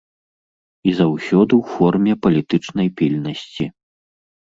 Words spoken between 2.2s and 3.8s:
палітычнай пільнасці.